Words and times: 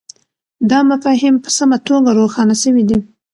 دا 0.69 0.79
مفاهیم 0.91 1.35
په 1.43 1.49
سمه 1.57 1.77
توګه 1.87 2.09
روښانه 2.19 2.55
سوي 2.63 2.83
دي. 2.89 2.97